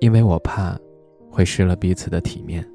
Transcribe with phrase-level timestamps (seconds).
[0.00, 0.78] 因为我怕，
[1.30, 2.66] 会失了彼此的体面。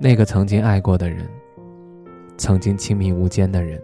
[0.00, 1.28] 那个曾经爱过的人，
[2.36, 3.80] 曾经亲密无间的人，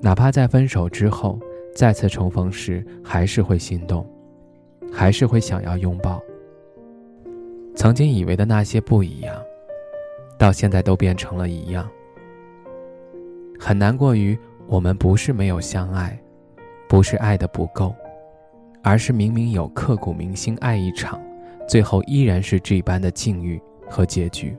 [0.00, 1.38] 哪怕在分手之后
[1.74, 4.06] 再次重逢时，还是会心动，
[4.92, 6.22] 还是会想要拥抱。
[7.74, 9.34] 曾经以为的那些不一样，
[10.38, 11.90] 到现在都变成了一样。
[13.58, 16.16] 很难过于我们不是没有相爱，
[16.88, 17.92] 不是爱的不够。
[18.84, 21.18] 而是明明有刻骨铭心爱一场，
[21.66, 24.54] 最后依然是这般的境遇和结局。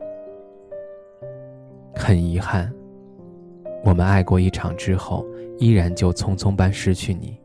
[1.96, 2.74] 很遗憾，
[3.84, 5.24] 我们爱过一场之后，
[5.60, 7.40] 依然就匆匆般失去你。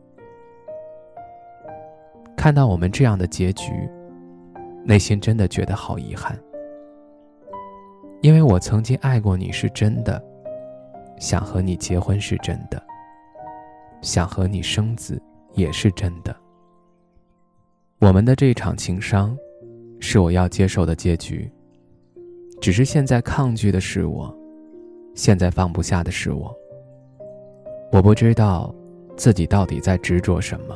[2.35, 3.71] 看到我们这样的结局，
[4.83, 6.35] 内心真的觉得好遗憾。
[8.21, 10.19] 因为我曾经爱过你是真的，
[11.19, 12.81] 想和你结婚是真的，
[14.01, 15.21] 想和你生子
[15.53, 16.35] 也是真的。
[18.01, 19.37] 我们的这场情伤，
[19.99, 21.47] 是我要接受的结局。
[22.59, 24.35] 只是现在抗拒的是我，
[25.13, 26.51] 现在放不下的是我。
[27.91, 28.73] 我不知道
[29.15, 30.75] 自己到底在执着什么，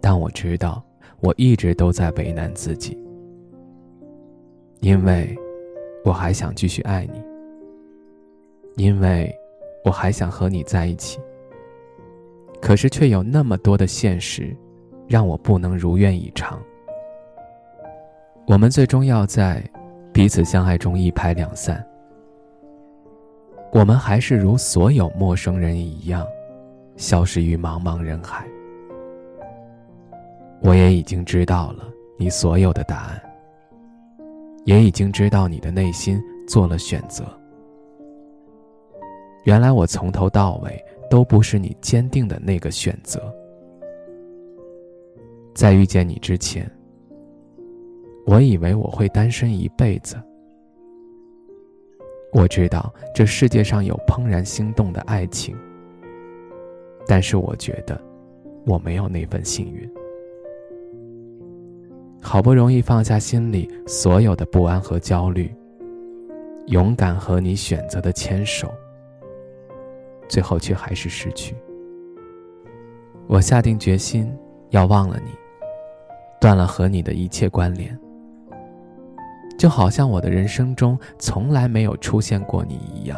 [0.00, 0.82] 但我知道
[1.20, 2.98] 我一直都在为难自己，
[4.80, 5.32] 因为
[6.04, 7.22] 我还想继续爱你，
[8.74, 9.32] 因为
[9.84, 11.20] 我还想和你在一起。
[12.60, 14.52] 可是却有那么多的现实。
[15.06, 16.60] 让我不能如愿以偿。
[18.46, 19.62] 我们最终要在
[20.12, 21.84] 彼此相爱中一拍两散。
[23.72, 26.26] 我们还是如所有陌生人一样，
[26.96, 28.46] 消失于茫茫人海。
[30.60, 31.84] 我也已经知道了
[32.18, 33.22] 你所有的答案，
[34.64, 37.24] 也已经知道你的内心做了选择。
[39.44, 43.34] 原来我从头到尾都不是你坚定的那个选择。
[45.54, 46.70] 在遇见你之前，
[48.26, 50.16] 我以为我会单身一辈子。
[52.32, 55.54] 我知道这世界上有怦然心动的爱情，
[57.06, 58.00] 但是我觉得
[58.64, 59.88] 我没有那份幸运。
[62.22, 65.54] 好不容易放下心里所有的不安和焦虑，
[66.68, 68.72] 勇敢和你选择的牵手，
[70.28, 71.54] 最后却还是失去。
[73.26, 74.32] 我下定决心
[74.70, 75.41] 要忘了你。
[76.42, 77.96] 断了和你的一切关联，
[79.56, 83.16] 就好像我的人生中从来没有出现过你一样。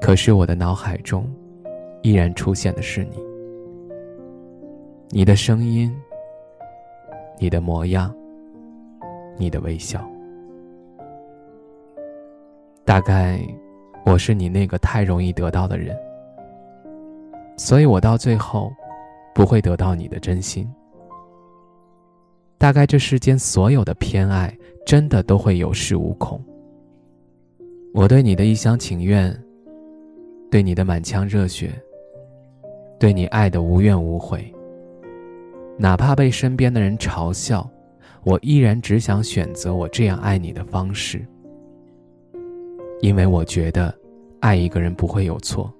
[0.00, 1.30] 可是我的脑海中，
[2.00, 3.18] 依然出现的是你，
[5.10, 5.94] 你的声音，
[7.38, 8.10] 你的模样，
[9.36, 10.02] 你的微笑。
[12.86, 13.38] 大概
[14.06, 15.94] 我是你那个太容易得到的人，
[17.58, 18.72] 所以我到最后，
[19.34, 20.66] 不会得到你的真心。
[22.58, 24.52] 大概这世间所有的偏爱，
[24.84, 26.42] 真的都会有恃无恐。
[27.94, 29.32] 我对你的一厢情愿，
[30.50, 31.70] 对你的满腔热血，
[32.98, 34.52] 对你爱的无怨无悔。
[35.78, 37.68] 哪怕被身边的人嘲笑，
[38.24, 41.24] 我依然只想选择我这样爱你的方式。
[43.00, 43.94] 因为我觉得，
[44.40, 45.72] 爱一个人不会有错，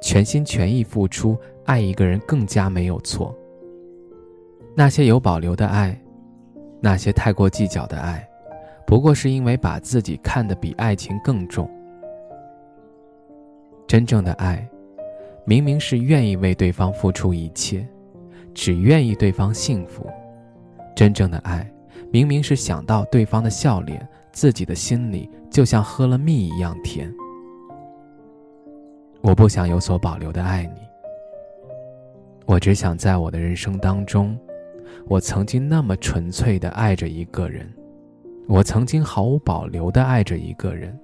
[0.00, 3.36] 全心全意付出爱一个人更加没有错。
[4.74, 5.94] 那些有保留的爱，
[6.80, 8.26] 那些太过计较的爱，
[8.86, 11.70] 不过是因为把自己看得比爱情更重。
[13.86, 14.66] 真正的爱，
[15.44, 17.86] 明明是愿意为对方付出一切，
[18.54, 20.06] 只愿意对方幸福。
[20.96, 21.70] 真正的爱，
[22.10, 27.12] 明明是想到对方的笑脸，自己的心里就像喝了蜜一样甜。
[29.20, 30.80] 我不想有所保留的爱你，
[32.46, 34.34] 我只想在我的人生当中。
[35.06, 37.72] 我曾经那么纯粹的爱着一个人，
[38.48, 40.98] 我曾经毫无保留的爱着一个人，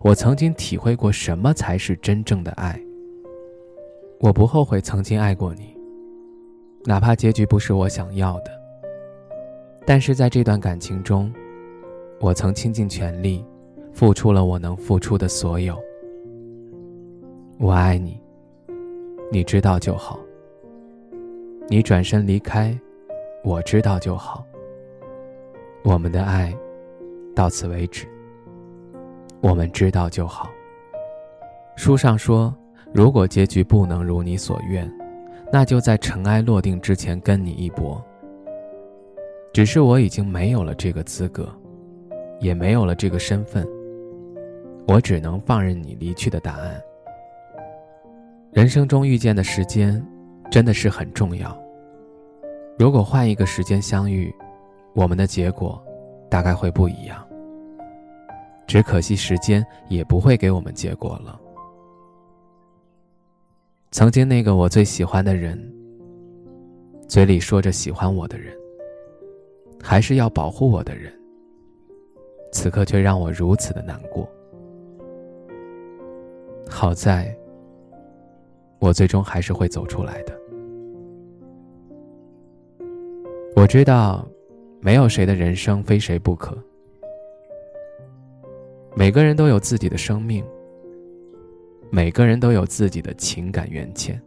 [0.00, 2.80] 我曾经体会过什么才是真正的爱。
[4.20, 5.76] 我不后悔曾经爱过你，
[6.84, 8.50] 哪怕结局不是我想要的。
[9.84, 11.32] 但是在这段感情中，
[12.20, 13.44] 我曾倾尽全力，
[13.92, 15.78] 付出了我能付出的所有。
[17.58, 18.20] 我爱你，
[19.30, 20.18] 你知道就好。
[21.68, 22.78] 你转身离开，
[23.46, 24.44] 我知道就好。
[25.84, 26.52] 我们的爱
[27.32, 28.04] 到此为止。
[29.40, 30.50] 我们知道就好。
[31.76, 32.52] 书上说，
[32.92, 34.92] 如果结局不能如你所愿，
[35.52, 38.04] 那就在尘埃落定之前跟你一搏。
[39.52, 41.48] 只是我已经没有了这个资格，
[42.40, 43.64] 也没有了这个身份，
[44.88, 46.82] 我只能放任你离去的答案。
[48.50, 50.04] 人生中遇见的时间，
[50.50, 51.56] 真的是很重要。
[52.78, 54.34] 如果换一个时间相遇，
[54.94, 55.82] 我们的结果，
[56.28, 57.26] 大概会不一样。
[58.66, 61.40] 只可惜时间也不会给我们结果了。
[63.92, 65.58] 曾经那个我最喜欢的人，
[67.08, 68.54] 嘴里说着喜欢我的人。
[69.82, 71.12] 还是要保护我的人，
[72.50, 74.28] 此刻却让我如此的难过。
[76.68, 77.32] 好在，
[78.80, 80.36] 我最终还是会走出来的。
[83.56, 84.22] 我知道，
[84.80, 86.54] 没有谁的人生非谁不可。
[88.94, 90.44] 每个人都有自己的生命，
[91.88, 94.20] 每个人都有自己的情感缘浅。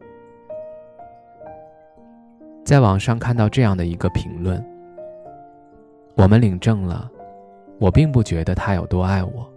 [2.65, 4.65] 在网上看到这样的一个评论。
[6.15, 7.09] 我们领证了，
[7.77, 9.47] 我并不觉得他有多爱我，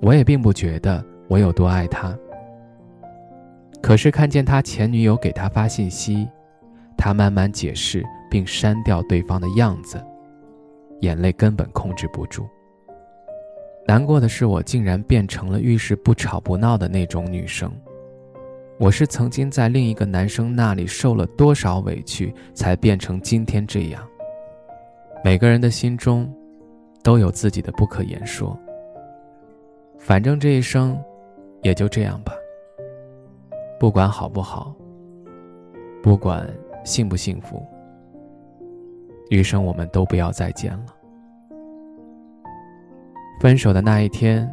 [0.00, 2.12] 我也并不觉得我有多爱他。
[3.80, 6.28] 可是看见他前女友给他发信息，
[6.96, 10.02] 他慢慢解释并删掉对方的样子，
[11.00, 12.48] 眼泪根本控制不住。
[13.86, 17.72] 难过的是，我竟然变成了遇事不吵不闹的那种女生。
[18.78, 24.06] 我是曾经在另一个男生那里受了多少委屈，才变成今天这样。
[25.24, 26.32] 每个人的心中，
[27.02, 28.56] 都有自己的不可言说。
[29.98, 30.96] 反正这一生，
[31.62, 32.32] 也就这样吧。
[33.80, 34.74] 不管好不好，
[36.02, 36.48] 不管
[36.84, 37.66] 幸不幸福，
[39.30, 40.86] 余生我们都不要再见了。
[43.40, 44.48] 分手的那一天，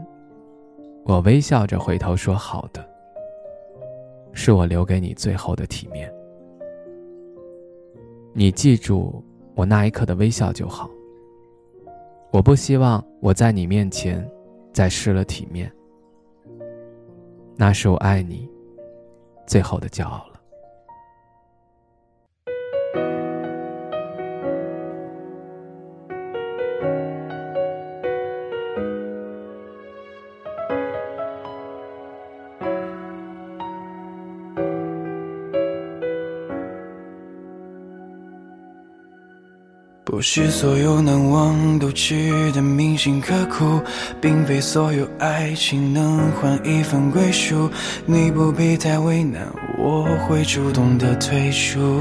[1.04, 2.88] 我微笑着回头说：“好的。”
[4.34, 6.14] 是我留给你最后的体面。
[8.34, 9.24] 你记住。
[9.56, 10.90] 我那一刻的微笑就好。
[12.34, 14.30] 我不希望我在你面前
[14.74, 15.72] 再失了体面，
[17.56, 18.50] 那是我爱你
[19.48, 20.35] 最后的骄傲了。
[40.16, 43.82] 不是所有难忘都值得铭心刻骨，
[44.22, 47.70] 并非所有爱情能换一份归属。
[48.06, 49.46] 你不必太为难，
[49.78, 52.00] 我会主动的退出。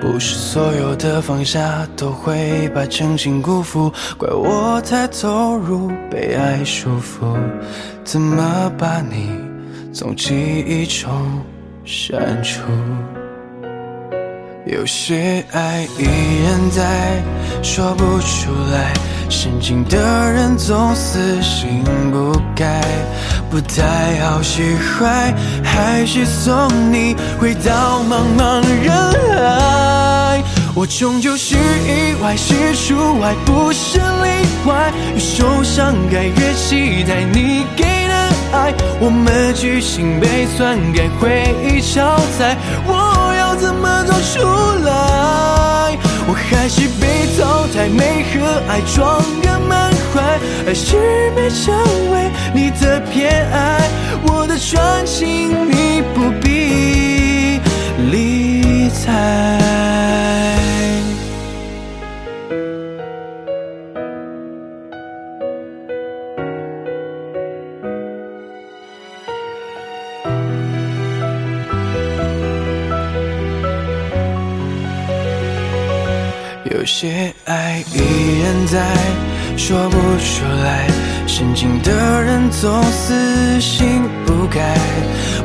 [0.00, 7.36] 不是所有的放下都会把真心辜负，怪我太投入，被爱束缚，
[8.04, 9.32] 怎么把你
[9.92, 11.10] 从记忆中
[11.84, 12.62] 删除？
[14.66, 16.04] 有些爱依
[16.44, 17.22] 然在，
[17.62, 18.92] 说不出来。
[19.28, 19.96] 深情的
[20.32, 22.82] 人总死心不改，
[23.48, 28.92] 不太好释怀，还是送你回到茫茫人
[29.38, 30.42] 海。
[30.74, 34.92] 我终究是意外，是除外，不是例外。
[35.14, 38.14] 越受伤害，越期待你给的
[38.52, 38.74] 爱。
[38.98, 42.56] 我们剧情被篡改，回忆超载。
[42.84, 43.05] 我。
[44.22, 44.40] 出
[44.84, 45.96] 来？
[46.28, 48.34] 我还是被淘汰，没和
[48.68, 51.72] 爱装个满怀，还是没成
[52.10, 53.88] 为你的偏爱。
[54.26, 57.60] 我的专情你不必
[58.10, 59.55] 理睬。
[76.76, 77.98] 有些爱依
[78.44, 78.84] 然在，
[79.56, 80.86] 说不出来。
[81.26, 84.76] 深情的人总死心不改，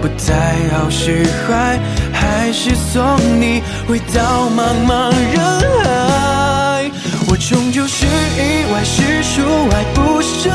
[0.02, 1.80] 不太好释怀，
[2.12, 3.02] 还是送
[3.40, 5.40] 你回到茫茫人
[5.86, 6.92] 海。
[7.30, 10.54] 我终究是意外，是除外，不是例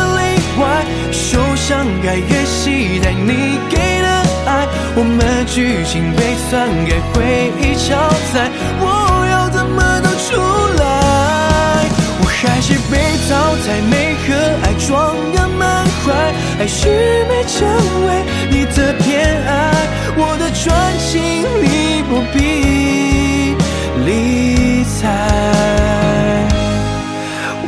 [0.60, 0.84] 外。
[1.10, 4.08] 受伤该越期待你给的
[4.44, 7.96] 爱，我们剧情被篡改，回忆超
[8.34, 8.50] 载。
[8.78, 8.84] 我
[12.46, 12.96] 还是被
[13.28, 17.66] 淘汰，没和爱装个满怀，还是没成
[18.06, 18.08] 为
[18.50, 19.50] 你的偏爱。
[20.16, 20.64] 我的专
[20.98, 23.54] 情你不必
[24.06, 24.96] 理睬。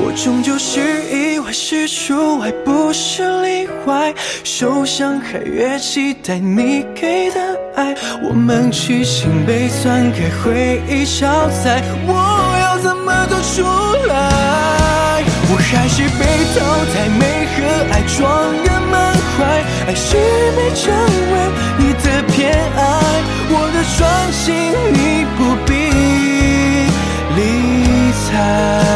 [0.01, 0.81] 我终究是
[1.13, 4.15] 意外，是除外，不是例外。
[4.45, 7.41] 受伤还越期待你给的
[7.77, 12.15] 爱，我们曲心被篡改回忆超载，我
[12.63, 13.63] 要怎么走出
[18.19, 19.45] 双眼满怀，
[19.87, 20.17] 爱是
[20.57, 20.93] 没成
[21.33, 21.35] 为
[21.79, 22.79] 你的偏爱，
[23.49, 24.01] 我的专
[24.33, 25.71] 心你不必
[27.37, 27.39] 理
[28.27, 28.88] 睬。